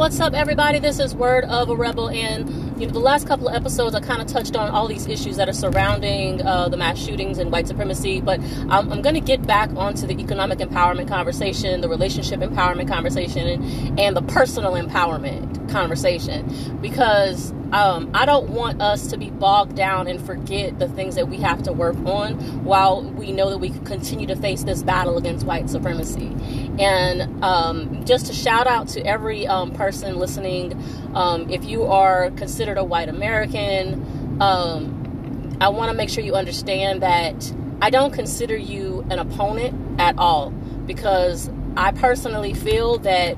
What's 0.00 0.18
up, 0.18 0.32
everybody? 0.32 0.78
This 0.78 0.98
is 0.98 1.14
Word 1.14 1.44
of 1.44 1.68
a 1.68 1.76
Rebel, 1.76 2.08
and 2.08 2.48
you 2.80 2.86
know 2.86 2.92
the 2.92 2.98
last 2.98 3.26
couple 3.26 3.48
of 3.48 3.54
episodes 3.54 3.94
I 3.94 4.00
kind 4.00 4.22
of 4.22 4.28
touched 4.28 4.56
on 4.56 4.70
all 4.70 4.88
these 4.88 5.06
issues 5.06 5.36
that 5.36 5.46
are 5.46 5.52
surrounding 5.52 6.40
uh, 6.40 6.70
the 6.70 6.78
mass 6.78 6.98
shootings 6.98 7.36
and 7.36 7.52
white 7.52 7.68
supremacy. 7.68 8.22
But 8.22 8.40
um, 8.70 8.90
I'm 8.90 9.02
going 9.02 9.14
to 9.14 9.20
get 9.20 9.46
back 9.46 9.68
onto 9.76 10.06
the 10.06 10.18
economic 10.18 10.60
empowerment 10.60 11.08
conversation, 11.08 11.82
the 11.82 11.88
relationship 11.90 12.40
empowerment 12.40 12.88
conversation, 12.88 13.46
and, 13.46 14.00
and 14.00 14.16
the 14.16 14.22
personal 14.22 14.72
empowerment 14.72 15.70
conversation 15.70 16.78
because 16.80 17.52
um, 17.72 18.10
I 18.14 18.26
don't 18.26 18.50
want 18.50 18.82
us 18.82 19.08
to 19.08 19.16
be 19.16 19.30
bogged 19.30 19.76
down 19.76 20.08
and 20.08 20.24
forget 20.24 20.78
the 20.78 20.88
things 20.88 21.14
that 21.14 21.28
we 21.28 21.38
have 21.38 21.62
to 21.64 21.72
work 21.72 21.96
on 22.04 22.64
while 22.64 23.02
we 23.02 23.32
know 23.32 23.50
that 23.50 23.58
we 23.58 23.70
continue 23.70 24.26
to 24.26 24.36
face 24.36 24.64
this 24.64 24.82
battle 24.82 25.16
against 25.18 25.46
white 25.46 25.70
supremacy. 25.70 26.34
And 26.78 27.44
um, 27.44 28.04
just 28.04 28.26
to 28.26 28.32
shout 28.32 28.66
out 28.66 28.88
to 28.88 29.06
every 29.06 29.46
um, 29.46 29.72
person 29.72 30.16
listening, 30.16 30.82
um, 31.14 31.48
if 31.50 31.64
you 31.64 31.84
are 31.84 32.30
considered 32.32 32.78
a 32.78 32.84
white 32.84 33.08
American, 33.08 34.38
um, 34.40 35.58
I 35.60 35.68
want 35.68 35.90
to 35.90 35.96
make 35.96 36.08
sure 36.08 36.24
you 36.24 36.34
understand 36.34 37.02
that 37.02 37.52
I 37.82 37.90
don't 37.90 38.12
consider 38.12 38.56
you 38.56 39.06
an 39.10 39.18
opponent 39.18 40.00
at 40.00 40.18
all 40.18 40.50
because 40.86 41.50
I 41.76 41.92
personally 41.92 42.54
feel 42.54 42.98
that 42.98 43.36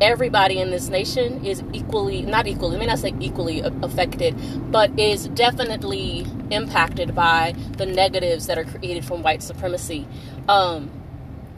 everybody 0.00 0.58
in 0.58 0.70
this 0.70 0.88
nation 0.88 1.44
is 1.44 1.62
equally 1.72 2.22
not 2.22 2.46
equally, 2.46 2.76
I 2.76 2.80
mean 2.80 2.90
i 2.90 2.94
say 2.94 3.14
equally 3.20 3.60
affected, 3.60 4.34
but 4.70 4.98
is 4.98 5.28
definitely 5.28 6.26
impacted 6.50 7.14
by 7.14 7.54
the 7.76 7.86
negatives 7.86 8.46
that 8.46 8.58
are 8.58 8.64
created 8.64 9.04
from 9.04 9.22
white 9.22 9.42
supremacy. 9.42 10.06
Um, 10.48 10.90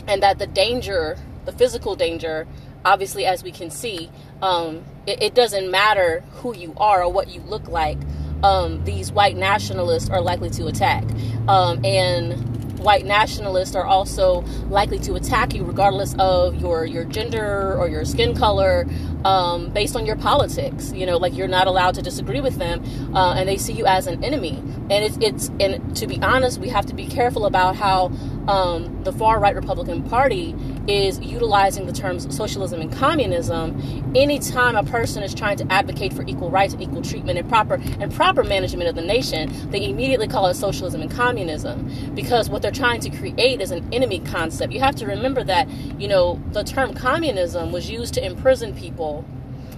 and 0.06 0.22
that 0.22 0.38
the 0.38 0.46
danger, 0.46 1.18
the 1.44 1.52
physical 1.52 1.96
danger, 1.96 2.46
obviously, 2.84 3.24
as 3.24 3.42
we 3.42 3.50
can 3.50 3.70
see, 3.70 4.10
um, 4.42 4.84
it, 5.06 5.22
it, 5.22 5.34
doesn't 5.34 5.70
matter 5.70 6.22
who 6.34 6.54
you 6.54 6.74
are 6.76 7.02
or 7.02 7.12
what 7.12 7.28
you 7.28 7.40
look 7.40 7.68
like. 7.68 7.98
Um, 8.42 8.84
these 8.84 9.10
white 9.10 9.36
nationalists 9.36 10.08
are 10.08 10.20
likely 10.20 10.50
to 10.50 10.66
attack. 10.66 11.04
Um, 11.48 11.84
and 11.84 12.55
white 12.78 13.04
nationalists 13.04 13.74
are 13.74 13.84
also 13.84 14.42
likely 14.68 14.98
to 14.98 15.14
attack 15.14 15.54
you 15.54 15.64
regardless 15.64 16.14
of 16.18 16.56
your 16.56 16.84
your 16.84 17.04
gender 17.04 17.76
or 17.78 17.88
your 17.88 18.04
skin 18.04 18.34
color 18.34 18.86
um, 19.24 19.70
based 19.70 19.96
on 19.96 20.06
your 20.06 20.16
politics 20.16 20.92
you 20.92 21.06
know 21.06 21.16
like 21.16 21.36
you're 21.36 21.48
not 21.48 21.66
allowed 21.66 21.94
to 21.94 22.02
disagree 22.02 22.40
with 22.40 22.56
them 22.56 22.82
uh, 23.14 23.34
and 23.34 23.48
they 23.48 23.56
see 23.56 23.72
you 23.72 23.86
as 23.86 24.06
an 24.06 24.22
enemy. 24.24 24.62
And 24.90 25.04
it's 25.04 25.18
it's 25.20 25.50
and 25.60 25.96
to 25.96 26.06
be 26.06 26.20
honest 26.20 26.60
we 26.60 26.68
have 26.68 26.86
to 26.86 26.94
be 26.94 27.06
careful 27.06 27.46
about 27.46 27.76
how 27.76 28.08
um, 28.48 29.02
the 29.04 29.12
far 29.12 29.38
right 29.38 29.54
Republican 29.54 30.02
Party 30.02 30.54
is 30.86 31.18
utilizing 31.20 31.86
the 31.86 31.92
terms 31.92 32.34
socialism 32.34 32.80
and 32.80 32.92
communism 32.92 34.12
anytime 34.14 34.76
a 34.76 34.84
person 34.84 35.22
is 35.22 35.34
trying 35.34 35.56
to 35.56 35.72
advocate 35.72 36.12
for 36.12 36.22
equal 36.26 36.50
rights 36.50 36.74
and 36.74 36.82
equal 36.82 37.02
treatment 37.02 37.38
and 37.38 37.48
proper 37.48 37.74
and 37.74 38.14
proper 38.14 38.44
management 38.44 38.88
of 38.88 38.94
the 38.94 39.02
nation 39.02 39.50
they 39.70 39.84
immediately 39.84 40.28
call 40.28 40.46
it 40.46 40.54
socialism 40.54 41.00
and 41.00 41.10
communism 41.10 41.90
because 42.14 42.48
what 42.48 42.62
they're 42.62 42.70
trying 42.70 43.00
to 43.00 43.10
create 43.10 43.60
is 43.60 43.70
an 43.70 43.86
enemy 43.92 44.20
concept. 44.20 44.72
You 44.72 44.80
have 44.80 44.96
to 44.96 45.06
remember 45.06 45.42
that 45.44 45.68
you 46.00 46.08
know 46.08 46.40
the 46.52 46.62
term 46.62 46.94
communism 46.94 47.72
was 47.72 47.90
used 47.90 48.14
to 48.14 48.24
imprison 48.24 48.74
people 48.74 49.24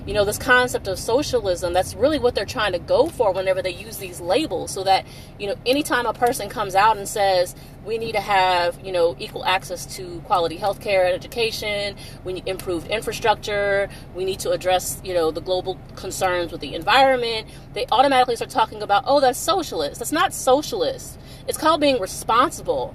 you 0.09 0.15
know 0.15 0.25
this 0.25 0.39
concept 0.39 0.89
of 0.89 0.99
socialism 0.99 1.75
that's 1.75 1.95
really 1.95 2.19
what 2.19 2.35
they're 2.35 2.47
trying 2.47 2.73
to 2.73 2.79
go 2.79 3.09
for 3.09 3.31
whenever 3.33 3.61
they 3.61 3.71
use 3.71 3.99
these 3.99 4.21
labels 4.21 4.71
so 4.71 4.83
that 4.83 5.05
you 5.39 5.47
know 5.47 5.55
anytime 5.67 6.07
a 6.07 6.15
person 6.15 6.49
comes 6.49 6.75
out 6.75 6.97
and 6.97 7.07
says 7.07 7.55
we 7.85 7.99
need 7.99 8.13
to 8.13 8.21
have 8.21 8.81
you 8.85 8.91
know 8.91 9.15
equal 9.19 9.45
access 9.45 9.85
to 9.85 10.21
quality 10.21 10.57
health 10.57 10.81
care 10.81 11.05
and 11.05 11.15
education 11.15 11.95
we 12.25 12.33
need 12.33 12.49
improved 12.49 12.87
infrastructure 12.89 13.91
we 14.15 14.25
need 14.25 14.41
to 14.41 14.51
address 14.51 14.99
you 15.05 15.13
know 15.13 15.31
the 15.31 15.43
global 15.43 15.79
concerns 15.95 16.51
with 16.51 16.63
the 16.63 16.75
environment 16.75 17.47
they 17.75 17.85
automatically 17.93 18.35
start 18.35 18.51
talking 18.51 18.83
about 18.83 19.05
oh 19.07 19.21
that's 19.21 19.39
socialist. 19.39 19.99
That's 19.99 20.13
not 20.13 20.33
socialist. 20.33 21.19
It's 21.47 21.59
called 21.59 21.81
being 21.81 22.01
responsible 22.01 22.95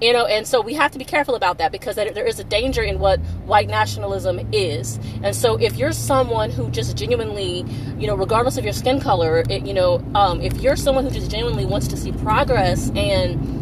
you 0.00 0.12
know 0.12 0.26
and 0.26 0.46
so 0.46 0.60
we 0.60 0.74
have 0.74 0.90
to 0.92 0.98
be 0.98 1.04
careful 1.04 1.34
about 1.34 1.58
that 1.58 1.72
because 1.72 1.96
there 1.96 2.26
is 2.26 2.38
a 2.38 2.44
danger 2.44 2.82
in 2.82 2.98
what 2.98 3.20
white 3.46 3.68
nationalism 3.68 4.40
is. 4.52 4.98
And 5.22 5.34
so 5.34 5.56
if 5.56 5.76
you're 5.76 5.92
someone 5.92 6.50
who 6.50 6.70
just 6.70 6.96
genuinely 6.96 7.64
you 7.98 8.06
know 8.06 8.14
regardless 8.14 8.56
of 8.56 8.64
your 8.64 8.72
skin 8.72 9.00
color 9.00 9.42
it, 9.48 9.66
you 9.66 9.74
know 9.74 10.02
um, 10.14 10.40
if 10.40 10.60
you're 10.60 10.76
someone 10.76 11.04
who 11.04 11.10
just 11.10 11.30
genuinely 11.30 11.66
wants 11.66 11.88
to 11.88 11.96
see 11.96 12.12
progress 12.12 12.90
and 12.96 13.60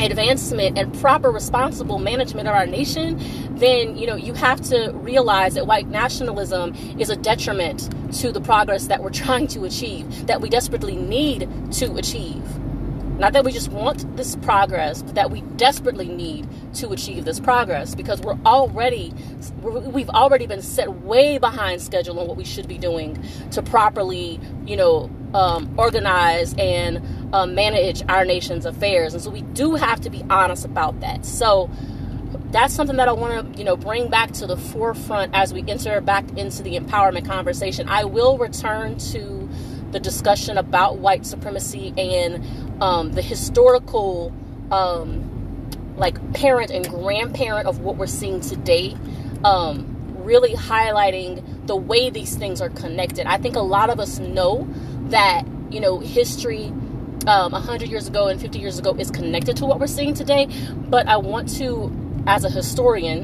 advancement 0.00 0.76
and 0.78 0.92
proper 1.00 1.30
responsible 1.30 1.98
management 1.98 2.48
of 2.48 2.54
our 2.54 2.66
nation 2.66 3.16
then 3.56 3.96
you 3.96 4.06
know 4.06 4.16
you 4.16 4.34
have 4.34 4.60
to 4.60 4.90
realize 4.94 5.54
that 5.54 5.66
white 5.66 5.86
nationalism 5.86 6.74
is 6.98 7.10
a 7.10 7.16
detriment 7.16 7.88
to 8.12 8.32
the 8.32 8.40
progress 8.40 8.88
that 8.88 9.02
we're 9.02 9.10
trying 9.24 9.46
to 9.46 9.64
achieve 9.64 10.26
that 10.26 10.40
we 10.40 10.48
desperately 10.48 10.96
need 10.96 11.48
to 11.70 11.94
achieve 11.96 12.42
not 13.18 13.32
that 13.32 13.44
we 13.44 13.52
just 13.52 13.70
want 13.70 14.16
this 14.16 14.36
progress, 14.36 15.02
but 15.02 15.14
that 15.14 15.30
we 15.30 15.40
desperately 15.56 16.08
need 16.08 16.48
to 16.74 16.90
achieve 16.90 17.24
this 17.24 17.38
progress 17.38 17.94
because 17.94 18.20
we're 18.20 18.38
already, 18.44 19.14
we've 19.62 20.10
already 20.10 20.46
been 20.46 20.62
set 20.62 20.92
way 20.92 21.38
behind 21.38 21.80
schedule 21.80 22.18
on 22.18 22.26
what 22.26 22.36
we 22.36 22.44
should 22.44 22.66
be 22.66 22.78
doing 22.78 23.22
to 23.52 23.62
properly, 23.62 24.40
you 24.66 24.76
know, 24.76 25.10
um, 25.32 25.72
organize 25.78 26.54
and 26.58 27.02
um, 27.32 27.54
manage 27.54 28.02
our 28.08 28.24
nation's 28.24 28.66
affairs. 28.66 29.14
And 29.14 29.22
so 29.22 29.30
we 29.30 29.42
do 29.42 29.74
have 29.74 30.00
to 30.02 30.10
be 30.10 30.24
honest 30.28 30.64
about 30.64 31.00
that. 31.00 31.24
So 31.24 31.70
that's 32.50 32.74
something 32.74 32.96
that 32.96 33.08
I 33.08 33.12
want 33.12 33.52
to, 33.52 33.58
you 33.58 33.64
know, 33.64 33.76
bring 33.76 34.08
back 34.08 34.32
to 34.32 34.46
the 34.46 34.56
forefront 34.56 35.34
as 35.34 35.52
we 35.52 35.64
enter 35.68 36.00
back 36.00 36.24
into 36.36 36.62
the 36.62 36.78
empowerment 36.78 37.26
conversation. 37.26 37.88
I 37.88 38.04
will 38.04 38.38
return 38.38 38.98
to 38.98 39.48
the 39.90 40.00
discussion 40.00 40.58
about 40.58 40.98
white 40.98 41.24
supremacy 41.24 41.94
and 41.96 42.63
um, 42.80 43.12
the 43.12 43.22
historical 43.22 44.32
um, 44.70 45.30
like 45.96 46.32
parent 46.34 46.70
and 46.70 46.88
grandparent 46.88 47.66
of 47.66 47.80
what 47.80 47.96
we're 47.96 48.06
seeing 48.06 48.40
today 48.40 48.96
um, 49.44 49.86
really 50.18 50.54
highlighting 50.54 51.66
the 51.66 51.76
way 51.76 52.10
these 52.10 52.36
things 52.36 52.60
are 52.60 52.70
connected. 52.70 53.26
I 53.26 53.38
think 53.38 53.56
a 53.56 53.60
lot 53.60 53.90
of 53.90 54.00
us 54.00 54.18
know 54.18 54.66
that 55.10 55.44
you 55.70 55.80
know 55.80 55.98
history 55.98 56.72
um, 57.26 57.52
100 57.52 57.88
years 57.88 58.06
ago 58.06 58.28
and 58.28 58.40
50 58.40 58.58
years 58.58 58.78
ago 58.78 58.94
is 58.94 59.10
connected 59.10 59.56
to 59.56 59.66
what 59.66 59.80
we're 59.80 59.86
seeing 59.86 60.14
today 60.14 60.46
but 60.88 61.06
i 61.08 61.16
want 61.16 61.48
to 61.56 61.92
as 62.26 62.44
a 62.44 62.50
historian 62.50 63.22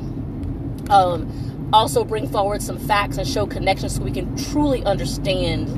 um, 0.91 1.71
also 1.73 2.05
bring 2.05 2.29
forward 2.29 2.63
some 2.63 2.79
facts 2.79 3.19
and 3.19 3.29
show 3.29 3.47
connections 3.47 3.97
so 3.97 4.03
we 4.03 4.11
can 4.11 4.37
truly 4.37 4.83
understand 4.85 5.69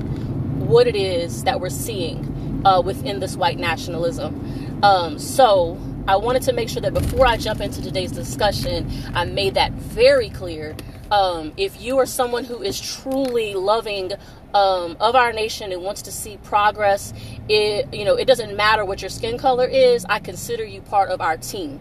what 0.67 0.87
it 0.87 0.97
is 0.97 1.45
that 1.45 1.61
we're 1.61 1.69
seeing 1.69 2.32
uh, 2.65 2.83
within 2.85 3.21
this 3.21 3.37
white 3.37 3.59
nationalism. 3.59 4.81
Um, 4.83 5.19
so 5.19 5.79
I 6.09 6.17
wanted 6.17 6.43
to 6.43 6.53
make 6.53 6.69
sure 6.69 6.83
that 6.83 6.93
before 6.93 7.27
I 7.27 7.37
jump 7.37 7.61
into 7.61 7.81
today's 7.81 8.11
discussion, 8.11 8.91
I 9.15 9.25
made 9.25 9.55
that 9.55 9.73
very 9.73 10.31
clear. 10.31 10.75
Um, 11.13 11.53
if 11.57 11.81
you 11.81 11.99
are 11.99 12.07
someone 12.07 12.45
who 12.45 12.61
is 12.63 12.81
truly 12.81 13.55
loving 13.55 14.13
um, 14.55 14.97
of 14.99 15.15
our 15.15 15.33
nation 15.33 15.71
and 15.71 15.83
wants 15.83 16.03
to 16.03 16.13
see 16.13 16.39
progress, 16.39 17.15
it 17.49 17.93
you 17.95 18.05
know 18.05 18.17
it 18.17 18.25
doesn't 18.25 18.57
matter 18.57 18.85
what 18.85 19.01
your 19.01 19.11
skin 19.11 19.39
color 19.39 19.67
is. 19.67 20.05
I 20.09 20.19
consider 20.19 20.65
you 20.65 20.81
part 20.81 21.11
of 21.11 21.21
our 21.21 21.37
team. 21.37 21.81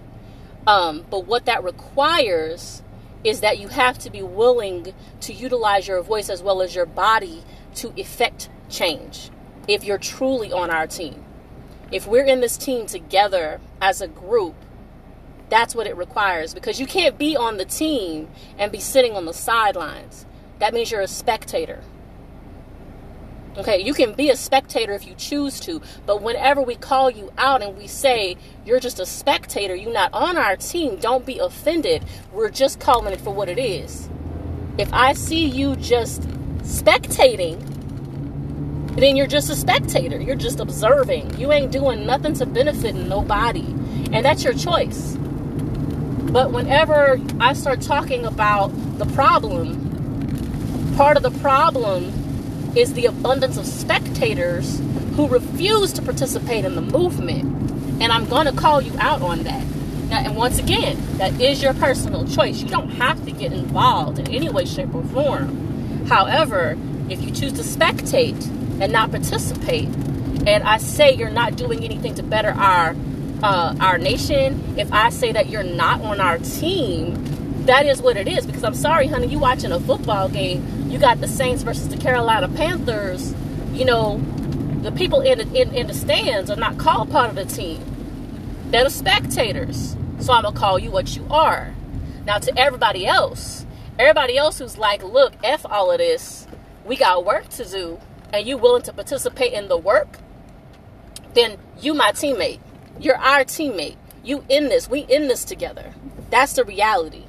Um, 0.67 1.05
but 1.09 1.25
what 1.25 1.45
that 1.45 1.63
requires 1.63 2.83
is 3.23 3.39
that 3.41 3.57
you 3.57 3.69
have 3.69 3.97
to 3.99 4.11
be 4.11 4.21
willing 4.21 4.93
to 5.21 5.33
utilize 5.33 5.87
your 5.87 6.01
voice 6.03 6.29
as 6.29 6.43
well 6.43 6.61
as 6.61 6.75
your 6.75 6.85
body 6.85 7.41
to 7.75 7.93
effect 7.99 8.49
change 8.69 9.30
if 9.67 9.83
you're 9.83 9.97
truly 9.97 10.51
on 10.51 10.69
our 10.69 10.87
team. 10.87 11.23
If 11.91 12.07
we're 12.07 12.25
in 12.25 12.39
this 12.39 12.57
team 12.57 12.85
together 12.85 13.59
as 13.81 14.01
a 14.01 14.07
group, 14.07 14.55
that's 15.49 15.75
what 15.75 15.87
it 15.87 15.97
requires 15.97 16.53
because 16.53 16.79
you 16.79 16.87
can't 16.87 17.17
be 17.17 17.35
on 17.35 17.57
the 17.57 17.65
team 17.65 18.29
and 18.57 18.71
be 18.71 18.79
sitting 18.79 19.15
on 19.15 19.25
the 19.25 19.33
sidelines. 19.33 20.25
That 20.59 20.73
means 20.73 20.91
you're 20.91 21.01
a 21.01 21.07
spectator. 21.07 21.81
Okay, 23.57 23.81
you 23.81 23.93
can 23.93 24.13
be 24.13 24.29
a 24.29 24.37
spectator 24.37 24.93
if 24.93 25.05
you 25.05 25.13
choose 25.15 25.59
to, 25.61 25.81
but 26.05 26.21
whenever 26.21 26.61
we 26.61 26.75
call 26.75 27.11
you 27.11 27.33
out 27.37 27.61
and 27.61 27.77
we 27.77 27.85
say 27.85 28.37
you're 28.65 28.79
just 28.79 28.97
a 28.97 29.05
spectator, 29.05 29.75
you're 29.75 29.91
not 29.91 30.13
on 30.13 30.37
our 30.37 30.55
team, 30.55 30.95
don't 30.95 31.25
be 31.25 31.37
offended. 31.37 32.05
We're 32.31 32.49
just 32.49 32.79
calling 32.79 33.11
it 33.11 33.19
for 33.19 33.33
what 33.33 33.49
it 33.49 33.59
is. 33.59 34.09
If 34.77 34.93
I 34.93 35.11
see 35.11 35.45
you 35.45 35.75
just 35.75 36.21
spectating, 36.59 37.80
then 38.97 39.15
you're 39.15 39.27
just 39.27 39.49
a 39.49 39.55
spectator. 39.55 40.19
You're 40.19 40.35
just 40.35 40.59
observing. 40.59 41.39
You 41.39 41.51
ain't 41.51 41.71
doing 41.71 42.05
nothing 42.05 42.33
to 42.35 42.45
benefit 42.45 42.95
nobody. 42.95 43.65
And 44.11 44.25
that's 44.25 44.43
your 44.43 44.53
choice. 44.53 45.15
But 46.31 46.51
whenever 46.51 47.19
I 47.39 47.53
start 47.53 47.81
talking 47.81 48.25
about 48.25 48.67
the 48.97 49.05
problem, 49.07 50.93
part 50.97 51.17
of 51.17 51.23
the 51.23 51.31
problem 51.39 52.13
is 52.75 52.93
the 52.93 53.05
abundance 53.05 53.57
of 53.57 53.65
spectators 53.65 54.79
who 55.15 55.27
refuse 55.27 55.93
to 55.93 56.01
participate 56.01 56.65
in 56.65 56.75
the 56.75 56.81
movement. 56.81 57.43
And 58.01 58.11
I'm 58.11 58.25
going 58.25 58.47
to 58.47 58.53
call 58.53 58.81
you 58.81 58.93
out 58.99 59.21
on 59.21 59.43
that. 59.43 59.65
Now, 60.09 60.19
and 60.19 60.35
once 60.35 60.59
again, 60.59 60.97
that 61.17 61.39
is 61.39 61.61
your 61.63 61.73
personal 61.73 62.27
choice. 62.27 62.61
You 62.61 62.67
don't 62.67 62.89
have 62.91 63.23
to 63.25 63.31
get 63.31 63.53
involved 63.53 64.19
in 64.19 64.29
any 64.29 64.49
way, 64.49 64.65
shape, 64.65 64.93
or 64.93 65.03
form 65.03 65.71
However, 66.07 66.77
if 67.09 67.21
you 67.21 67.31
choose 67.31 67.53
to 67.53 67.61
spectate 67.61 68.41
and 68.81 68.91
not 68.91 69.11
participate, 69.11 69.87
and 70.47 70.63
I 70.63 70.77
say 70.77 71.13
you're 71.13 71.29
not 71.29 71.55
doing 71.55 71.83
anything 71.83 72.15
to 72.15 72.23
better 72.23 72.49
our 72.49 72.95
uh, 73.43 73.75
our 73.79 73.97
nation, 73.97 74.75
if 74.77 74.91
I 74.93 75.09
say 75.09 75.31
that 75.31 75.49
you're 75.49 75.63
not 75.63 76.01
on 76.01 76.19
our 76.19 76.37
team, 76.37 77.65
that 77.65 77.85
is 77.85 78.01
what 78.01 78.17
it 78.17 78.27
is. 78.27 78.45
Because 78.45 78.63
I'm 78.63 78.75
sorry, 78.75 79.07
honey, 79.07 79.27
you 79.27 79.39
watching 79.39 79.71
a 79.71 79.79
football 79.79 80.29
game, 80.29 80.89
you 80.89 80.99
got 80.99 81.21
the 81.21 81.27
Saints 81.27 81.63
versus 81.63 81.89
the 81.89 81.97
Carolina 81.97 82.47
Panthers. 82.49 83.33
You 83.71 83.85
know, 83.85 84.17
the 84.81 84.91
people 84.91 85.21
in 85.21 85.39
the, 85.39 85.61
in, 85.61 85.73
in 85.73 85.87
the 85.87 85.93
stands 85.93 86.49
are 86.49 86.55
not 86.55 86.77
called 86.77 87.11
part 87.11 87.29
of 87.29 87.35
the 87.35 87.45
team. 87.45 87.83
They're 88.69 88.83
the 88.83 88.89
spectators. 88.89 89.95
So 90.19 90.33
I'm 90.33 90.43
gonna 90.43 90.55
call 90.55 90.77
you 90.77 90.91
what 90.91 91.15
you 91.15 91.25
are. 91.31 91.73
Now 92.25 92.37
to 92.37 92.57
everybody 92.59 93.07
else, 93.07 93.65
everybody 93.97 94.37
else 94.37 94.59
who's 94.59 94.77
like, 94.77 95.03
look, 95.03 95.33
F 95.43 95.65
all 95.65 95.91
of 95.91 95.97
this, 95.97 96.47
we 96.85 96.95
got 96.95 97.25
work 97.25 97.49
to 97.49 97.65
do, 97.65 97.99
and 98.33 98.47
you 98.47 98.57
willing 98.57 98.83
to 98.83 98.93
participate 98.93 99.53
in 99.53 99.67
the 99.67 99.77
work, 99.77 100.17
then 101.33 101.57
you 101.79 101.93
my 101.93 102.11
teammate. 102.11 102.59
You're 102.99 103.17
our 103.17 103.43
teammate. 103.43 103.97
You 104.23 104.45
in 104.49 104.69
this. 104.69 104.89
We 104.89 104.99
in 104.99 105.27
this 105.27 105.43
together. 105.43 105.93
That's 106.29 106.53
the 106.53 106.63
reality. 106.63 107.25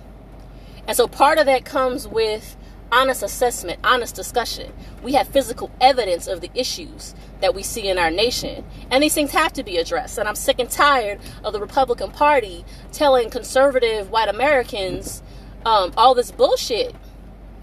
And 0.87 0.97
so 0.97 1.07
part 1.07 1.39
of 1.39 1.47
that 1.47 1.65
comes 1.65 2.07
with 2.07 2.57
honest 2.91 3.23
assessment, 3.23 3.81
honest 3.83 4.15
discussion. 4.15 4.73
We 5.03 5.15
have 5.15 5.27
physical 5.29 5.71
evidence 5.81 6.27
of 6.27 6.41
the 6.41 6.51
issues 6.55 7.15
that 7.41 7.55
we 7.55 7.63
see 7.63 7.89
in 7.89 7.99
our 7.99 8.11
nation. 8.11 8.65
And 8.91 9.03
these 9.03 9.15
things 9.15 9.31
have 9.31 9.53
to 9.55 9.65
be 9.65 9.79
addressed. 9.79 10.19
And 10.19 10.29
I'm 10.29 10.35
sick 10.35 10.59
and 10.59 10.69
tired 10.69 11.19
of 11.43 11.55
the 11.55 11.61
Republican 11.61 12.11
Party 12.11 12.65
telling 12.93 13.31
conservative 13.31 14.11
white 14.11 14.29
Americans 14.29 15.23
um, 15.65 15.93
all 15.97 16.15
this 16.15 16.31
bullshit 16.31 16.95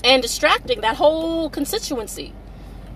and 0.04 0.22
distracting 0.22 0.82
that 0.82 0.96
whole 0.96 1.50
constituency 1.50 2.34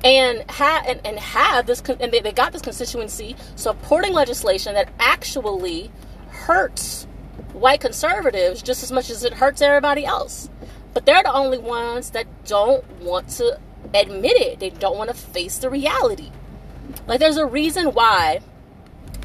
and 0.04 0.50
have 0.52 0.86
and, 0.86 1.00
and 1.06 1.20
have 1.20 1.66
this 1.66 1.82
and 1.82 2.12
they, 2.12 2.20
they 2.20 2.32
got 2.32 2.52
this 2.52 2.62
constituency 2.62 3.36
supporting 3.56 4.14
legislation 4.14 4.74
that 4.74 4.90
actually 5.00 5.92
hurts 6.30 7.08
white 7.54 7.80
conservatives 7.80 8.62
just 8.62 8.84
as 8.84 8.92
much 8.92 9.10
as 9.10 9.24
it 9.24 9.34
hurts 9.34 9.62
everybody 9.62 10.06
else. 10.06 10.50
But 10.94 11.06
they're 11.06 11.24
the 11.24 11.34
only 11.34 11.58
ones 11.58 12.12
that 12.12 12.28
don't 12.46 12.86
want 13.00 13.30
to 13.30 13.60
admit 13.94 14.38
it. 14.38 14.60
They 14.60 14.70
don't 14.70 14.98
want 14.98 15.10
to 15.10 15.16
face 15.16 15.58
the 15.58 15.70
reality. 15.70 16.32
Like 17.08 17.20
there's 17.20 17.38
a 17.38 17.46
reason 17.46 17.94
why 17.94 18.42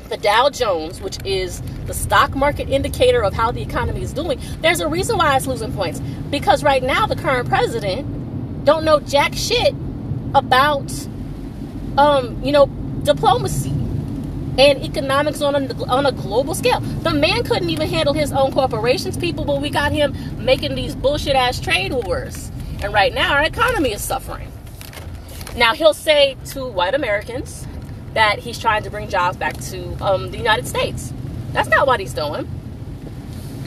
the 0.09 0.17
Dow 0.17 0.49
Jones, 0.49 1.01
which 1.01 1.19
is 1.25 1.61
the 1.87 1.93
stock 1.93 2.35
market 2.35 2.69
indicator 2.71 3.23
of 3.23 3.35
how 3.35 3.51
the 3.51 3.61
economy 3.61 4.03
is 4.03 4.13
doing, 4.13 4.41
there's 4.61 4.81
a 4.81 4.89
reason 4.89 5.19
why 5.19 5.37
it's 5.37 5.47
losing 5.47 5.73
points. 5.73 6.01
Because 6.31 6.63
right 6.63 6.83
now 6.83 7.07
the 7.07 7.17
current 7.17 7.49
president 7.49 8.65
don't 8.65 8.85
know 8.85 9.01
jack 9.01 9.35
shit 9.35 9.75
about, 10.35 10.91
um, 11.97 12.43
you 12.43 12.53
know, 12.53 12.67
diplomacy 13.03 13.71
and 14.59 14.83
economics 14.85 15.41
on 15.41 15.55
a, 15.55 15.85
on 15.85 16.07
a 16.07 16.13
global 16.13 16.55
scale. 16.55 16.81
The 16.81 17.15
man 17.15 17.45
couldn't 17.45 17.71
even 17.71 17.89
handle 17.89 18.13
his 18.13 18.33
own 18.33 18.53
corporations, 18.53 19.17
people, 19.17 19.45
but 19.45 19.63
we 19.63 19.71
got 19.71 19.93
him 19.93 20.15
making 20.45 20.75
these 20.75 20.95
bullshit 20.95 21.37
ass 21.37 21.61
trade 21.61 21.93
wars. 21.93 22.51
And 22.83 22.93
right 22.93 23.15
now, 23.15 23.35
our 23.35 23.45
economy 23.45 23.93
is 23.93 24.03
suffering. 24.03 24.51
Now, 25.57 25.75
he'll 25.75 25.95
say 25.95 26.37
to 26.47 26.67
white 26.67 26.95
Americans 26.95 27.67
that 28.15 28.41
he's 28.41 28.59
trying 28.59 28.83
to 28.83 28.91
bring 28.91 29.09
jobs 29.09 29.37
back 29.37 29.57
to 29.57 29.97
um, 30.05 30.31
the 30.31 30.39
United 30.39 30.67
States. 30.67 31.13
That's 31.53 31.69
not 31.69 31.87
what 31.87 32.01
he's 32.01 32.15
doing. 32.15 32.49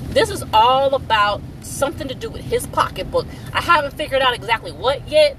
This 0.09 0.29
is 0.29 0.43
all 0.53 0.93
about 0.93 1.41
something 1.61 2.07
to 2.09 2.15
do 2.15 2.29
with 2.29 2.41
his 2.41 2.67
pocketbook. 2.67 3.27
I 3.53 3.61
haven't 3.61 3.95
figured 3.95 4.21
out 4.21 4.33
exactly 4.33 4.71
what 4.71 5.07
yet, 5.07 5.37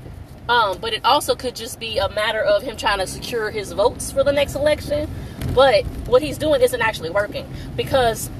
um, 0.48 0.78
but 0.78 0.92
it 0.92 1.04
also 1.04 1.34
could 1.34 1.54
just 1.54 1.78
be 1.78 1.98
a 1.98 2.08
matter 2.10 2.40
of 2.40 2.62
him 2.62 2.76
trying 2.76 2.98
to 2.98 3.06
secure 3.06 3.50
his 3.50 3.72
votes 3.72 4.10
for 4.10 4.24
the 4.24 4.32
next 4.32 4.54
election. 4.54 5.08
But 5.54 5.84
what 6.06 6.22
he's 6.22 6.38
doing 6.38 6.60
isn't 6.62 6.80
actually 6.80 7.10
working 7.10 7.46
because 7.76 8.30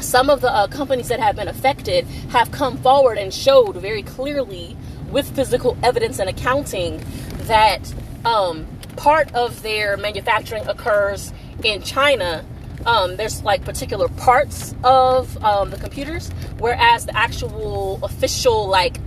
some 0.00 0.30
of 0.30 0.40
the 0.40 0.52
uh, 0.52 0.66
companies 0.68 1.08
that 1.08 1.20
have 1.20 1.36
been 1.36 1.48
affected 1.48 2.06
have 2.30 2.50
come 2.50 2.76
forward 2.78 3.18
and 3.18 3.32
showed 3.32 3.76
very 3.76 4.02
clearly 4.02 4.76
with 5.10 5.34
physical 5.34 5.76
evidence 5.82 6.18
and 6.18 6.28
accounting 6.28 7.02
that 7.46 7.92
um, 8.24 8.66
part 8.96 9.32
of 9.34 9.62
their 9.62 9.96
manufacturing 9.96 10.66
occurs 10.66 11.32
in 11.62 11.82
China. 11.82 12.44
Um, 12.86 13.16
there's 13.16 13.42
like 13.42 13.64
particular 13.64 14.08
parts 14.08 14.74
of 14.82 15.42
um, 15.42 15.70
the 15.70 15.76
computers, 15.76 16.30
whereas 16.58 17.06
the 17.06 17.16
actual 17.16 18.00
official 18.02 18.66
like 18.66 18.98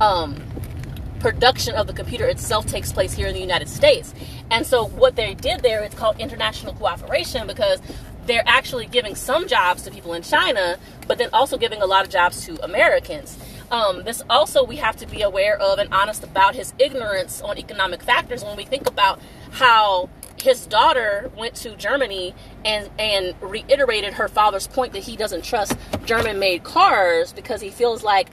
um, 0.00 0.36
production 1.24 1.74
of 1.74 1.86
the 1.86 1.92
computer 1.94 2.26
itself 2.26 2.66
takes 2.66 2.92
place 2.92 3.14
here 3.14 3.26
in 3.26 3.32
the 3.32 3.40
United 3.40 3.66
States. 3.66 4.12
And 4.50 4.66
so 4.66 4.84
what 4.88 5.16
they 5.16 5.32
did 5.32 5.60
there, 5.60 5.82
it's 5.82 5.94
called 5.94 6.20
international 6.20 6.74
cooperation 6.74 7.46
because 7.46 7.80
they're 8.26 8.44
actually 8.44 8.84
giving 8.84 9.14
some 9.14 9.48
jobs 9.48 9.84
to 9.84 9.90
people 9.90 10.12
in 10.12 10.22
China, 10.22 10.78
but 11.08 11.16
then 11.16 11.30
also 11.32 11.56
giving 11.56 11.80
a 11.80 11.86
lot 11.86 12.04
of 12.04 12.10
jobs 12.10 12.44
to 12.44 12.62
Americans. 12.62 13.38
Um, 13.70 14.04
this 14.04 14.22
also 14.28 14.64
we 14.64 14.76
have 14.76 14.96
to 14.96 15.06
be 15.06 15.22
aware 15.22 15.56
of 15.56 15.78
and 15.78 15.90
honest 15.94 16.24
about 16.24 16.54
his 16.54 16.74
ignorance 16.78 17.40
on 17.40 17.56
economic 17.56 18.02
factors 18.02 18.44
when 18.44 18.58
we 18.58 18.66
think 18.66 18.86
about 18.86 19.18
how 19.52 20.10
his 20.42 20.66
daughter 20.66 21.30
went 21.38 21.54
to 21.54 21.74
Germany 21.76 22.34
and 22.66 22.90
and 22.98 23.34
reiterated 23.40 24.12
her 24.12 24.28
father's 24.28 24.66
point 24.66 24.92
that 24.92 25.04
he 25.04 25.16
doesn't 25.16 25.42
trust 25.42 25.74
German 26.04 26.38
made 26.38 26.64
cars 26.64 27.32
because 27.32 27.62
he 27.62 27.70
feels 27.70 28.02
like 28.02 28.28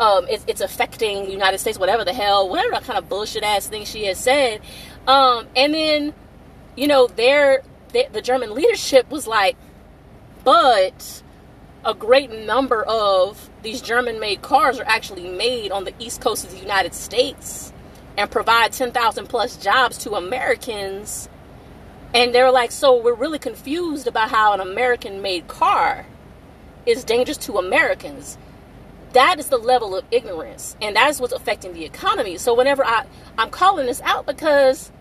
um, 0.00 0.26
it's, 0.28 0.44
it's 0.48 0.62
affecting 0.62 1.26
the 1.26 1.30
United 1.30 1.58
States, 1.58 1.78
whatever 1.78 2.04
the 2.04 2.14
hell, 2.14 2.48
whatever 2.48 2.82
kind 2.84 2.98
of 2.98 3.08
bullshit 3.08 3.44
ass 3.44 3.68
thing 3.68 3.84
she 3.84 4.06
has 4.06 4.18
said. 4.18 4.62
Um, 5.06 5.46
and 5.54 5.74
then, 5.74 6.14
you 6.74 6.88
know, 6.88 7.06
there 7.06 7.62
the 7.92 8.22
German 8.22 8.54
leadership 8.54 9.10
was 9.10 9.26
like, 9.26 9.56
but 10.42 11.22
a 11.84 11.92
great 11.92 12.30
number 12.30 12.82
of 12.84 13.50
these 13.62 13.82
German 13.82 14.20
made 14.20 14.42
cars 14.42 14.78
are 14.78 14.86
actually 14.86 15.28
made 15.28 15.70
on 15.70 15.84
the 15.84 15.92
east 15.98 16.20
coast 16.20 16.44
of 16.44 16.52
the 16.52 16.58
United 16.58 16.94
States 16.94 17.72
and 18.16 18.30
provide 18.30 18.72
10,000 18.72 19.26
plus 19.26 19.56
jobs 19.56 19.98
to 19.98 20.12
Americans. 20.12 21.28
And 22.14 22.34
they're 22.34 22.50
like, 22.50 22.70
so 22.70 22.96
we're 22.96 23.14
really 23.14 23.38
confused 23.38 24.06
about 24.06 24.30
how 24.30 24.52
an 24.52 24.60
American 24.60 25.20
made 25.20 25.48
car 25.48 26.06
is 26.86 27.04
dangerous 27.04 27.38
to 27.38 27.58
Americans 27.58 28.38
that 29.12 29.38
is 29.38 29.48
the 29.48 29.58
level 29.58 29.96
of 29.96 30.04
ignorance 30.10 30.76
and 30.80 30.96
that 30.96 31.10
is 31.10 31.20
what's 31.20 31.32
affecting 31.32 31.72
the 31.72 31.84
economy 31.84 32.36
so 32.36 32.54
whenever 32.54 32.84
i 32.84 33.04
i'm 33.38 33.50
calling 33.50 33.86
this 33.86 34.00
out 34.02 34.26
because 34.26 34.92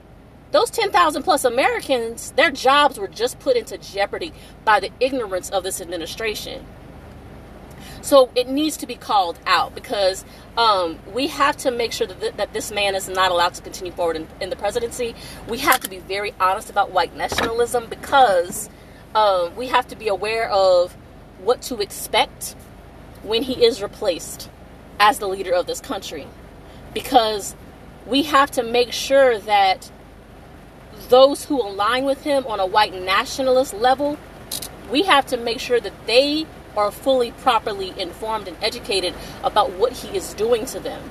those 0.52 0.72
10,000 0.72 1.22
plus 1.24 1.46
Americans, 1.46 2.32
their 2.32 2.50
jobs 2.50 2.98
were 2.98 3.08
just 3.08 3.40
put 3.40 3.56
into 3.56 3.78
jeopardy 3.78 4.34
by 4.66 4.80
the 4.80 4.90
ignorance 5.00 5.50
of 5.52 5.64
this 5.64 5.80
administration. 5.80 6.66
So 8.02 8.32
it 8.34 8.48
needs 8.48 8.78
to 8.78 8.88
be 8.88 8.96
called 8.96 9.38
out 9.46 9.76
because 9.76 10.26
um, 10.58 10.98
we 11.14 11.28
have 11.28 11.58
to 11.58 11.72
make 11.72 11.92
sure 11.92 12.08
that, 12.08 12.20
th- 12.20 12.34
that 12.38 12.54
this 12.54 12.72
man 12.72 12.96
is 12.96 13.08
not 13.08 13.32
allowed 13.32 13.54
to 13.56 13.62
continue 13.62 13.92
forward 13.92 14.16
in, 14.16 14.28
in, 14.40 14.50
the 14.50 14.56
presidency. 14.56 15.16
We 15.48 15.60
have 15.60 15.82
to 15.82 15.90
be 15.90 16.00
very 16.00 16.34
honest 16.40 16.70
about 16.70 16.92
white 16.92 17.16
nationalism 17.16 17.88
because 17.88 18.70
um, 19.14 19.56
we 19.56 19.68
have 19.68 19.88
to 19.90 19.96
be 19.96 20.08
aware 20.08 20.50
of 20.50 20.96
what 21.40 21.62
to 21.64 21.80
expect 21.82 22.56
when 23.24 23.44
he 23.44 23.66
is 23.66 23.82
replaced 23.82 24.50
as 25.00 25.20
the 25.20 25.28
leader 25.28 25.54
of 25.54 25.66
this 25.66 25.82
country. 25.82 26.28
Because 26.94 27.56
we 28.06 28.24
have 28.24 28.52
to 28.52 28.64
make 28.64 28.92
sure 28.92 29.38
that 29.40 29.92
those 31.10 31.46
who 31.46 31.62
align 31.62 32.06
with 32.06 32.24
him 32.24 32.46
on 32.48 32.60
a 32.60 32.66
white 32.66 32.94
nationalist 32.94 33.74
level, 33.74 34.18
we 34.92 35.04
have 35.04 35.26
to 35.28 35.38
make 35.38 35.60
sure 35.60 35.80
that 35.80 35.94
they 36.06 36.46
are 36.76 36.92
fully, 36.92 37.32
properly 37.32 37.94
informed 37.98 38.48
and 38.48 38.58
educated 38.62 39.14
about 39.44 39.72
what 39.74 39.94
he 39.94 40.16
is 40.16 40.34
doing 40.34 40.66
to 40.66 40.80
them. 40.80 41.02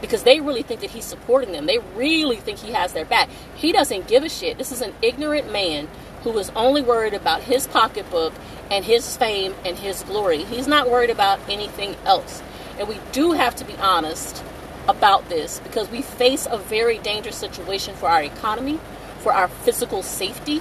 Because 0.00 0.24
they 0.24 0.40
really 0.40 0.62
think 0.62 0.80
that 0.80 0.90
he's 0.90 1.04
supporting 1.04 1.52
them. 1.52 1.66
They 1.66 1.78
really 1.94 2.36
think 2.36 2.58
he 2.58 2.72
has 2.72 2.92
their 2.92 3.04
back. 3.04 3.28
He 3.54 3.70
doesn't 3.72 4.08
give 4.08 4.24
a 4.24 4.28
shit. 4.28 4.58
This 4.58 4.72
is 4.72 4.80
an 4.80 4.94
ignorant 5.00 5.52
man 5.52 5.88
who 6.24 6.36
is 6.38 6.50
only 6.56 6.82
worried 6.82 7.14
about 7.14 7.42
his 7.42 7.66
pocketbook 7.66 8.32
and 8.70 8.84
his 8.84 9.16
fame 9.16 9.54
and 9.64 9.78
his 9.78 10.02
glory. 10.02 10.44
He's 10.44 10.66
not 10.66 10.90
worried 10.90 11.10
about 11.10 11.40
anything 11.48 11.96
else. 12.04 12.42
And 12.78 12.88
we 12.88 12.98
do 13.12 13.32
have 13.32 13.54
to 13.56 13.64
be 13.64 13.74
honest 13.74 14.42
about 14.88 15.28
this 15.28 15.60
because 15.60 15.90
we 15.90 16.02
face 16.02 16.46
a 16.50 16.58
very 16.58 16.98
dangerous 16.98 17.36
situation 17.36 17.94
for 17.94 18.08
our 18.08 18.22
economy, 18.22 18.80
for 19.18 19.32
our 19.32 19.48
physical 19.48 20.02
safety, 20.02 20.60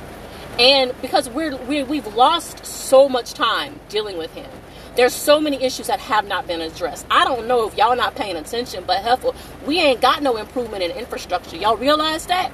and 0.59 0.93
because 1.01 1.29
we're, 1.29 1.55
we 1.55 1.83
we've 1.83 2.13
lost 2.15 2.65
so 2.65 3.07
much 3.07 3.33
time 3.33 3.79
dealing 3.89 4.17
with 4.17 4.33
him. 4.33 4.49
There's 4.95 5.13
so 5.13 5.39
many 5.39 5.63
issues 5.63 5.87
that 5.87 6.01
have 6.01 6.27
not 6.27 6.47
been 6.47 6.59
addressed. 6.59 7.05
I 7.09 7.23
don't 7.23 7.47
know 7.47 7.65
if 7.65 7.77
y'all 7.77 7.93
are 7.93 7.95
not 7.95 8.15
paying 8.15 8.35
attention, 8.35 8.83
but 8.85 9.01
hell, 9.01 9.33
we 9.65 9.79
ain't 9.79 10.01
got 10.01 10.21
no 10.21 10.35
improvement 10.35 10.83
in 10.83 10.91
infrastructure. 10.91 11.55
Y'all 11.55 11.77
realize 11.77 12.25
that? 12.27 12.51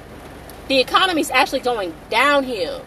The 0.68 0.78
economy's 0.78 1.30
actually 1.30 1.60
going 1.60 1.94
downhill. 2.10 2.84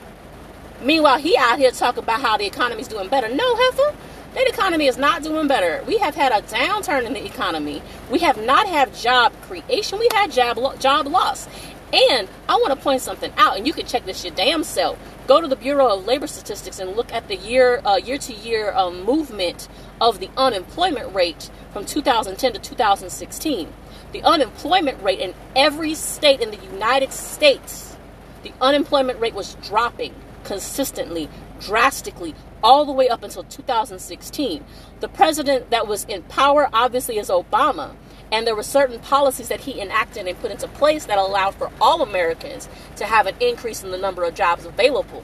Meanwhile, 0.84 1.20
he 1.20 1.38
out 1.38 1.60
here 1.60 1.72
talking 1.72 2.04
about 2.04 2.22
how 2.22 2.38
the 2.38 2.46
economy's 2.46 2.88
doing 2.88 3.08
better. 3.08 3.30
No, 3.30 3.56
heifer, 3.56 3.96
that 4.34 4.48
economy 4.48 4.88
is 4.88 4.98
not 4.98 5.22
doing 5.22 5.48
better. 5.48 5.84
We 5.86 5.98
have 5.98 6.16
had 6.16 6.32
a 6.32 6.42
downturn 6.48 7.06
in 7.06 7.14
the 7.14 7.24
economy. 7.24 7.84
We 8.10 8.20
have 8.20 8.44
not 8.44 8.66
had 8.66 8.94
job 8.96 9.34
creation. 9.42 10.00
We 10.00 10.08
had 10.14 10.32
job 10.32 10.58
lo- 10.58 10.76
job 10.78 11.06
loss. 11.06 11.48
And 11.94 12.28
I 12.48 12.56
want 12.56 12.74
to 12.74 12.78
point 12.78 13.02
something 13.02 13.34
out, 13.38 13.58
and 13.58 13.68
you 13.68 13.74
can 13.74 13.86
check 13.86 14.06
this 14.06 14.24
your 14.24 14.34
damn 14.34 14.64
self. 14.64 14.98
Go 15.28 15.42
to 15.42 15.48
the 15.48 15.58
Bureau 15.58 15.94
of 15.94 16.06
Labor 16.06 16.26
Statistics 16.26 16.80
and 16.80 16.96
look 16.96 17.12
at 17.14 17.28
the 17.28 17.36
year 17.36 17.82
uh, 17.86 17.98
year 17.98 18.18
to 18.18 18.34
year 18.34 18.74
movement 18.92 19.68
of 20.00 20.20
the 20.20 20.30
unemployment 20.36 21.14
rate 21.14 21.52
from 21.74 21.86
2010 21.86 22.54
to 22.54 22.60
2016. 22.60 23.74
The 24.14 24.24
unemployment 24.24 25.04
rate 25.04 25.20
in 25.20 25.36
every 25.56 25.94
state 25.94 26.40
in 26.40 26.50
the 26.50 26.58
United 26.58 27.14
States, 27.14 27.98
the 28.44 28.52
unemployment 28.62 29.20
rate 29.20 29.34
was 29.34 29.56
dropping 29.56 30.16
consistently, 30.52 31.30
drastically, 31.62 32.36
all 32.62 32.84
the 32.84 32.92
way 32.92 33.08
up 33.08 33.24
until 33.24 33.46
2016. 33.46 34.62
The 35.00 35.08
president 35.08 35.70
that 35.70 35.88
was 35.88 36.04
in 36.04 36.24
power, 36.24 36.70
obviously, 36.74 37.18
is 37.18 37.30
Obama. 37.30 37.96
And 38.34 38.46
there 38.46 38.56
were 38.56 38.64
certain 38.64 39.00
policies 39.00 39.48
that 39.48 39.62
he 39.62 39.80
enacted 39.80 40.28
and 40.28 40.38
put 40.40 40.52
into 40.52 40.68
place 40.68 41.06
that 41.06 41.18
allowed 41.18 41.56
for 41.56 41.72
all 41.80 42.02
Americans 42.02 42.68
to 42.98 43.06
have 43.06 43.28
an 43.28 43.36
increase 43.40 43.82
in 43.82 43.92
the 43.92 43.98
number 43.98 44.26
of 44.26 44.34
jobs 44.36 44.66
available. 44.66 45.24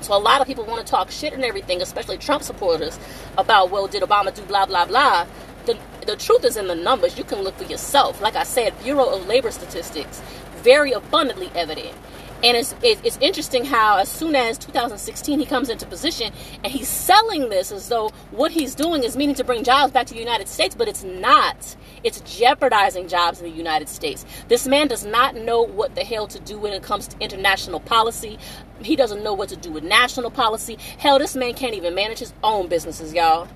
So 0.00 0.16
a 0.16 0.18
lot 0.18 0.40
of 0.40 0.46
people 0.46 0.64
want 0.64 0.86
to 0.86 0.88
talk 0.88 1.10
shit 1.10 1.32
and 1.32 1.44
everything, 1.44 1.82
especially 1.82 2.16
Trump 2.16 2.44
supporters, 2.44 3.00
about 3.36 3.72
well, 3.72 3.88
did 3.88 4.04
Obama 4.04 4.32
do 4.32 4.42
blah 4.42 4.64
blah 4.64 4.86
blah? 4.86 5.26
The 5.66 5.76
the 6.06 6.14
truth 6.14 6.44
is 6.44 6.56
in 6.56 6.68
the 6.68 6.76
numbers. 6.76 7.18
You 7.18 7.24
can 7.24 7.42
look 7.42 7.56
for 7.56 7.64
yourself. 7.64 8.22
Like 8.22 8.36
I 8.36 8.44
said, 8.44 8.80
Bureau 8.82 9.08
of 9.10 9.26
Labor 9.26 9.50
Statistics, 9.50 10.22
very 10.62 10.92
abundantly 10.92 11.50
evident. 11.54 11.96
And 12.42 12.56
it's, 12.56 12.74
it's 12.82 13.18
interesting 13.18 13.66
how, 13.66 13.98
as 13.98 14.08
soon 14.08 14.34
as 14.34 14.56
2016 14.56 15.38
he 15.38 15.44
comes 15.44 15.68
into 15.68 15.84
position 15.84 16.32
and 16.64 16.72
he's 16.72 16.88
selling 16.88 17.50
this 17.50 17.70
as 17.70 17.88
though 17.88 18.08
what 18.30 18.50
he's 18.50 18.74
doing 18.74 19.04
is 19.04 19.14
meaning 19.14 19.34
to 19.34 19.44
bring 19.44 19.62
jobs 19.62 19.92
back 19.92 20.06
to 20.06 20.14
the 20.14 20.20
United 20.20 20.48
States, 20.48 20.74
but 20.74 20.88
it's 20.88 21.04
not. 21.04 21.76
It's 22.02 22.22
jeopardizing 22.22 23.08
jobs 23.08 23.40
in 23.40 23.50
the 23.50 23.54
United 23.54 23.90
States. 23.90 24.24
This 24.48 24.66
man 24.66 24.88
does 24.88 25.04
not 25.04 25.34
know 25.34 25.60
what 25.60 25.94
the 25.94 26.02
hell 26.02 26.26
to 26.28 26.40
do 26.40 26.58
when 26.58 26.72
it 26.72 26.82
comes 26.82 27.06
to 27.08 27.18
international 27.20 27.78
policy. 27.78 28.38
He 28.82 28.96
doesn't 28.96 29.22
know 29.22 29.34
what 29.34 29.50
to 29.50 29.56
do 29.56 29.70
with 29.70 29.84
national 29.84 30.30
policy. 30.30 30.78
Hell, 30.96 31.18
this 31.18 31.36
man 31.36 31.52
can't 31.52 31.74
even 31.74 31.94
manage 31.94 32.20
his 32.20 32.32
own 32.42 32.68
businesses, 32.68 33.12
y'all. 33.12 33.48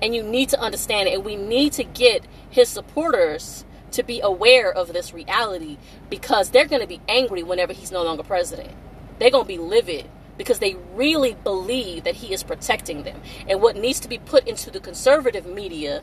And 0.00 0.14
you 0.14 0.22
need 0.22 0.50
to 0.50 0.60
understand 0.60 1.08
it. 1.08 1.14
And 1.14 1.24
we 1.24 1.34
need 1.34 1.72
to 1.74 1.84
get 1.84 2.24
his 2.48 2.68
supporters 2.68 3.64
to 3.92 4.02
be 4.02 4.20
aware 4.20 4.72
of 4.72 4.92
this 4.92 5.12
reality 5.12 5.78
because 6.08 6.50
they're 6.50 6.66
going 6.66 6.82
to 6.82 6.88
be 6.88 7.00
angry 7.08 7.42
whenever 7.42 7.72
he's 7.72 7.92
no 7.92 8.02
longer 8.02 8.22
president. 8.22 8.72
They're 9.18 9.30
going 9.30 9.44
to 9.44 9.48
be 9.48 9.58
livid 9.58 10.08
because 10.38 10.58
they 10.58 10.76
really 10.94 11.34
believe 11.44 12.04
that 12.04 12.16
he 12.16 12.32
is 12.32 12.42
protecting 12.42 13.02
them. 13.02 13.20
And 13.46 13.60
what 13.60 13.76
needs 13.76 14.00
to 14.00 14.08
be 14.08 14.18
put 14.18 14.48
into 14.48 14.70
the 14.70 14.80
conservative 14.80 15.44
media 15.44 16.02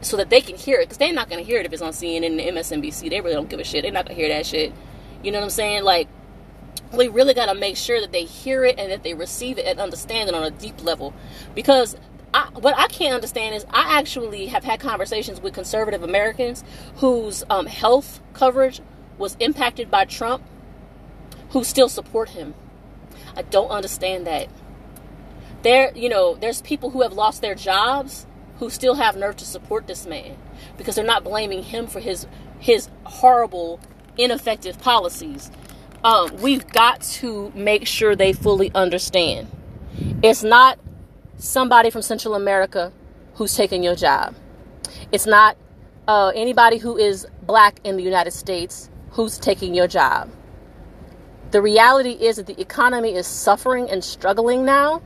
so 0.00 0.16
that 0.16 0.30
they 0.30 0.40
can 0.40 0.56
hear 0.56 0.78
it 0.78 0.84
because 0.84 0.98
they're 0.98 1.12
not 1.12 1.28
going 1.28 1.42
to 1.42 1.46
hear 1.46 1.58
it 1.58 1.66
if 1.66 1.72
it's 1.72 1.82
on 1.82 1.92
CNN 1.92 2.26
and 2.26 2.56
MSNBC. 2.56 3.10
They 3.10 3.20
really 3.20 3.34
don't 3.34 3.48
give 3.48 3.60
a 3.60 3.64
shit. 3.64 3.82
They're 3.82 3.92
not 3.92 4.06
going 4.06 4.16
to 4.16 4.22
hear 4.22 4.32
that 4.32 4.46
shit. 4.46 4.72
You 5.22 5.32
know 5.32 5.38
what 5.38 5.44
I'm 5.44 5.50
saying? 5.50 5.82
Like, 5.82 6.08
we 6.92 7.08
really 7.08 7.34
got 7.34 7.46
to 7.46 7.54
make 7.54 7.76
sure 7.76 8.00
that 8.00 8.12
they 8.12 8.24
hear 8.24 8.64
it 8.64 8.78
and 8.78 8.92
that 8.92 9.02
they 9.02 9.14
receive 9.14 9.58
it 9.58 9.66
and 9.66 9.80
understand 9.80 10.28
it 10.28 10.34
on 10.34 10.44
a 10.44 10.50
deep 10.50 10.84
level 10.84 11.12
because 11.54 11.96
I, 12.36 12.50
what 12.52 12.76
I 12.76 12.86
can't 12.88 13.14
understand 13.14 13.54
is 13.54 13.64
I 13.70 13.98
actually 13.98 14.48
have 14.48 14.62
had 14.62 14.78
conversations 14.78 15.40
with 15.40 15.54
conservative 15.54 16.02
Americans 16.02 16.62
whose 16.96 17.42
um, 17.48 17.64
health 17.64 18.20
coverage 18.34 18.82
was 19.16 19.38
impacted 19.40 19.90
by 19.90 20.04
Trump, 20.04 20.42
who 21.50 21.64
still 21.64 21.88
support 21.88 22.30
him. 22.30 22.52
I 23.34 23.40
don't 23.40 23.70
understand 23.70 24.26
that. 24.26 24.48
There, 25.62 25.90
you 25.96 26.10
know, 26.10 26.34
there's 26.34 26.60
people 26.60 26.90
who 26.90 27.00
have 27.00 27.14
lost 27.14 27.40
their 27.40 27.54
jobs 27.54 28.26
who 28.58 28.68
still 28.68 28.96
have 28.96 29.16
nerve 29.16 29.36
to 29.36 29.46
support 29.46 29.86
this 29.86 30.06
man 30.06 30.36
because 30.76 30.94
they're 30.94 31.04
not 31.06 31.24
blaming 31.24 31.62
him 31.62 31.86
for 31.86 32.00
his 32.00 32.26
his 32.58 32.90
horrible, 33.04 33.80
ineffective 34.18 34.78
policies. 34.78 35.50
Um, 36.04 36.36
we've 36.42 36.66
got 36.68 37.00
to 37.00 37.50
make 37.54 37.86
sure 37.86 38.14
they 38.14 38.34
fully 38.34 38.70
understand. 38.74 39.48
It's 40.22 40.42
not 40.42 40.78
somebody 41.38 41.90
from 41.90 42.02
Central 42.02 42.34
America 42.34 42.92
who's 43.34 43.54
taking 43.54 43.82
your 43.82 43.94
job. 43.94 44.34
It's 45.12 45.26
not 45.26 45.56
uh, 46.08 46.32
anybody 46.34 46.78
who 46.78 46.96
is 46.96 47.26
black 47.42 47.80
in 47.84 47.96
the 47.96 48.02
United 48.02 48.32
States 48.32 48.90
who's 49.10 49.38
taking 49.38 49.74
your 49.74 49.86
job. 49.86 50.30
The 51.50 51.62
reality 51.62 52.10
is 52.10 52.36
that 52.36 52.46
the 52.46 52.60
economy 52.60 53.14
is 53.14 53.26
suffering 53.26 53.88
and 53.88 54.02
struggling 54.02 54.64
now 54.64 55.02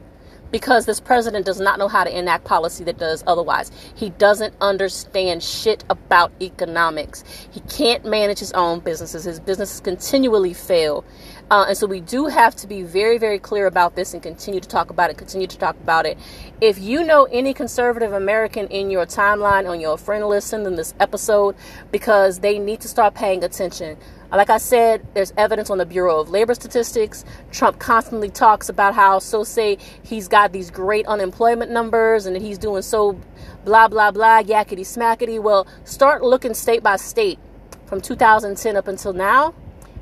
because 0.51 0.87
this 0.87 1.01
president 1.01 1.47
does 1.47 1.61
not 1.61 1.79
know 1.79 1.89
how 1.89 2.05
to 2.05 2.19
enact 2.19 2.45
policy 2.45 2.83
that 2.85 2.99
does 2.99 3.23
otherwise. 3.27 3.71
He 3.95 4.11
doesn't 4.11 4.55
understand 4.61 5.43
shit 5.43 5.85
about 5.91 6.33
economics. 6.41 7.25
He 7.53 7.61
can't 7.61 8.05
manage 8.05 8.39
his 8.41 8.53
own 8.53 8.81
businesses. 8.81 9.25
His 9.25 9.39
businesses 9.39 9.81
continually 9.81 10.53
fail. 10.53 11.05
Uh, 11.51 11.65
and 11.67 11.77
so 11.77 11.85
we 11.85 11.99
do 11.99 12.27
have 12.27 12.55
to 12.55 12.69
be 12.69 12.83
very, 12.83 13.19
very 13.19 13.39
clear 13.39 13.67
about 13.67 13.97
this 13.97 14.15
and 14.15 14.23
continue 14.23 14.61
to 14.61 14.69
talk 14.69 14.89
about 14.89 15.11
it, 15.11 15.19
continue 15.19 15.49
to 15.49 15.59
talk 15.59 15.75
about 15.81 16.07
it. 16.07 16.17
If 16.61 16.79
you 16.79 17.03
know 17.03 17.25
any 17.25 17.53
conservative 17.53 18.13
American 18.13 18.69
in 18.69 18.89
your 18.89 19.05
timeline, 19.05 19.69
on 19.69 19.81
your 19.81 19.99
friend 19.99 20.25
list, 20.27 20.47
send 20.47 20.65
them 20.65 20.77
this 20.77 20.95
episode 21.01 21.57
because 21.91 22.39
they 22.39 22.61
need 22.61 22.81
to 22.83 22.89
start 22.89 23.15
paying 23.15 23.43
attention. 23.43 23.97
Like 24.31 24.49
I 24.49 24.59
said, 24.59 25.05
there's 25.15 25.33
evidence 25.37 25.71
on 25.71 25.79
the 25.79 25.87
Bureau 25.87 26.21
of 26.21 26.31
Labor 26.31 26.55
Statistics. 26.55 27.25
Trump 27.51 27.81
constantly 27.81 28.31
talks 28.31 28.69
about 28.69 28.95
how, 28.95 29.19
so 29.19 29.43
say, 29.43 29.77
he's 30.05 30.29
got 30.29 30.53
these 30.53 30.71
great 30.71 31.05
unemployment 31.07 31.73
numbers 31.73 32.27
and 32.27 32.37
that 32.37 32.43
he's 32.43 32.59
doing 32.59 32.83
so 32.83 33.21
blah, 33.65 33.89
blah, 33.89 34.13
blah, 34.13 34.41
yakety 34.41 34.83
smackety. 34.83 35.43
Well, 35.43 35.67
start 35.83 36.23
looking 36.23 36.55
state 36.55 36.85
by 36.85 36.95
state 36.95 37.41
from 37.87 38.01
2010 38.01 38.77
up 38.77 38.87
until 38.87 39.13
now. 39.13 39.53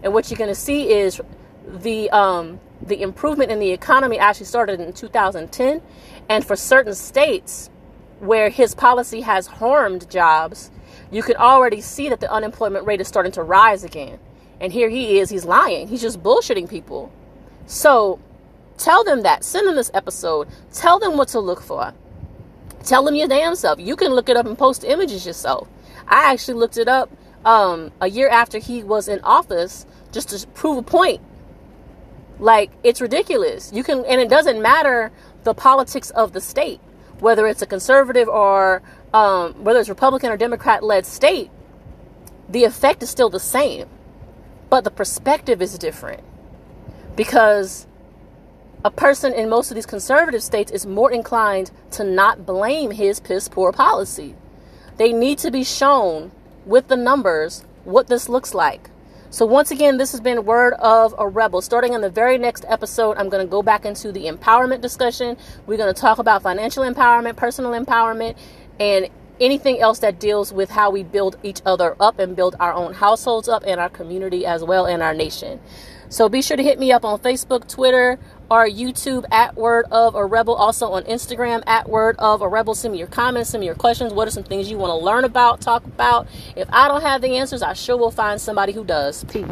And 0.02 0.12
what 0.12 0.31
you're 0.31 0.38
going 0.38 0.49
to 0.49 0.55
see 0.55 0.93
is 0.93 1.21
the 1.67 2.11
um, 2.11 2.61
the 2.81 3.03
improvement 3.03 3.50
in 3.50 3.59
the 3.59 3.71
economy 3.71 4.19
actually 4.19 4.47
started 4.47 4.81
in 4.81 4.93
2010, 4.93 5.83
and 6.29 6.45
for 6.45 6.57
certain 6.57 6.95
states 6.95 7.71
where 8.21 8.50
his 8.50 8.75
policy 8.75 9.21
has 9.23 9.47
harmed 9.47 10.11
jobs, 10.11 10.71
you 11.11 11.23
can 11.23 11.37
already 11.37 11.81
see 11.81 12.09
that 12.09 12.21
the 12.21 12.31
unemployment 12.31 12.87
rate 12.87 13.00
is 13.00 13.09
starting 13.09 13.33
to 13.33 13.43
rise 13.43 13.85
again. 13.85 14.19
And 14.61 14.73
here 14.73 14.88
he 14.88 15.19
is, 15.19 15.31
he's 15.31 15.45
lying. 15.45 15.88
He's 15.88 16.03
just 16.03 16.23
bullshitting 16.23 16.69
people. 16.69 17.12
So 17.67 18.19
tell 18.77 19.05
them 19.05 19.23
that. 19.23 19.45
Send 19.45 19.69
them 19.69 19.77
this 19.77 19.91
episode. 19.95 20.49
Tell 20.73 20.99
them 20.99 21.17
what 21.17 21.29
to 21.29 21.41
look 21.41 21.62
for. 21.62 21.95
Tell 22.83 23.05
them 23.05 23.15
your 23.15 23.29
damn 23.29 23.55
self. 23.55 23.79
You 23.79 23.95
can 23.97 24.12
look 24.12 24.29
it 24.29 24.37
up 24.37 24.47
and 24.47 24.59
post 24.59 24.83
images 24.85 25.27
yourself. 25.27 25.69
I 26.09 26.33
actually 26.33 26.55
looked 26.55 26.77
it 26.77 26.88
up 26.88 27.11
um, 27.45 27.93
a 28.00 28.09
year 28.09 28.29
after 28.29 28.59
he 28.59 28.83
was 28.83 29.09
in 29.09 29.21
office 29.21 29.87
just 30.11 30.31
to 30.31 30.47
prove 30.49 30.79
a 30.79 30.83
point 30.83 31.21
like 32.38 32.71
it's 32.83 33.00
ridiculous. 33.00 33.73
You 33.73 33.83
can 33.83 34.04
and 34.04 34.21
it 34.21 34.28
doesn't 34.28 34.61
matter 34.61 35.11
the 35.45 35.54
politics 35.54 36.11
of 36.11 36.33
the 36.33 36.40
state, 36.40 36.80
whether 37.21 37.47
it's 37.47 37.62
a 37.62 37.66
conservative 37.66 38.28
or 38.28 38.83
um, 39.12 39.64
whether 39.64 39.80
it's 39.80 39.88
Republican 39.88 40.30
or 40.30 40.37
Democrat 40.37 40.83
led 40.83 41.07
state, 41.07 41.50
the 42.49 42.64
effect 42.64 43.02
is 43.02 43.11
still 43.11 43.30
the 43.30 43.40
same. 43.40 43.88
But 44.71 44.85
the 44.85 44.90
perspective 44.90 45.62
is 45.62 45.78
different. 45.78 46.23
Because 47.16 47.87
a 48.85 48.90
person 48.90 49.33
in 49.33 49.49
most 49.49 49.71
of 49.71 49.75
these 49.75 49.87
conservative 49.87 50.42
states 50.42 50.71
is 50.71 50.87
more 50.87 51.11
inclined 51.11 51.71
to 51.92 52.04
not 52.04 52.47
blame 52.47 52.92
his 52.92 53.18
piss 53.18 53.49
poor 53.49 53.73
policy. 53.73 54.35
They 54.99 55.12
need 55.12 55.38
to 55.38 55.50
be 55.50 55.64
shown 55.64 56.30
with 56.66 56.88
the 56.88 56.97
numbers 56.97 57.64
what 57.85 58.09
this 58.09 58.28
looks 58.28 58.54
like. 58.54 58.90
So, 59.30 59.44
once 59.44 59.70
again, 59.70 59.99
this 59.99 60.12
has 60.12 60.23
been 60.23 60.47
Word 60.47 60.73
of 60.75 61.14
a 61.18 61.28
Rebel. 61.28 61.61
Starting 61.61 61.94
on 61.94 62.00
the 62.00 62.08
very 62.08 62.38
next 62.38 62.64
episode, 62.66 63.18
I'm 63.18 63.28
going 63.28 63.47
to 63.47 63.50
go 63.50 63.62
back 63.62 63.85
into 63.85 64.11
the 64.11 64.25
empowerment 64.25 64.80
discussion. 64.80 65.37
We're 65.66 65.76
going 65.76 65.94
to 65.94 66.00
talk 66.00 66.18
about 66.18 66.42
financial 66.42 66.82
empowerment, 66.82 67.37
personal 67.37 67.73
empowerment, 67.73 68.38
and 68.80 69.11
anything 69.38 69.80
else 69.80 69.99
that 69.99 70.18
deals 70.18 70.50
with 70.50 70.70
how 70.70 70.90
we 70.90 71.02
build 71.02 71.37
each 71.42 71.61
other 71.66 71.94
up 72.00 72.18
and 72.18 72.35
build 72.35 72.56
our 72.58 72.73
own 72.73 72.94
households 72.94 73.50
up 73.50 73.64
and 73.66 73.78
our 73.78 73.90
community 73.90 74.47
as 74.47 74.64
well 74.64 74.87
and 74.87 75.02
our 75.02 75.12
nation. 75.12 75.61
So, 76.08 76.30
be 76.30 76.40
sure 76.40 76.56
to 76.56 76.62
hit 76.62 76.78
me 76.78 76.90
up 76.90 77.04
on 77.04 77.18
Facebook, 77.18 77.68
Twitter, 77.68 78.18
our 78.50 78.69
YouTube 78.69 79.25
at 79.31 79.57
Word 79.57 79.87
of 79.90 80.14
a 80.14 80.25
Rebel, 80.25 80.55
also 80.55 80.93
on 80.93 81.05
Instagram 81.05 81.62
at 81.67 81.88
Word 81.88 82.17
of 82.19 82.43
a 82.43 82.49
Rebel. 82.49 82.75
Send 82.75 82.93
me 82.93 82.99
your 82.99 83.09
comments, 83.09 83.50
send 83.50 83.61
me 83.61 83.67
your 83.67 83.75
questions. 83.75 84.12
What 84.12 84.28
are 84.28 84.31
some 84.31 84.45
things 84.45 84.71
you 84.71 84.78
want 84.78 84.90
to 84.90 85.05
learn 85.05 85.25
about, 85.25 85.61
talk 85.61 85.85
about? 85.85 86.26
If 86.57 86.69
I 86.73 86.88
don't 86.88 87.02
have 87.02 87.21
the 87.23 87.37
answers, 87.37 87.62
I 87.62 87.73
sure 87.75 87.97
will 87.97 88.11
find 88.11 88.40
somebody 88.40 88.73
who 88.73 88.85
does. 88.85 89.25
Peace. 89.25 89.47